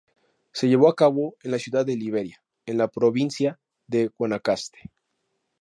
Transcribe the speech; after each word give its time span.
Se 0.51 0.67
llevó 0.67 0.89
a 0.89 0.95
cabo 0.95 1.35
en 1.43 1.51
la 1.51 1.59
ciudad 1.59 1.85
de 1.85 1.95
Liberia, 1.95 2.41
en 2.65 2.79
la 2.79 2.87
provincia 2.87 3.59
de 3.85 4.07
Guanacaste. 4.07 4.89